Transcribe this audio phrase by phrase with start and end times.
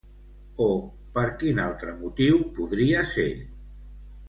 [0.67, 0.69] O
[1.17, 3.29] per quin altre motiu podria ser?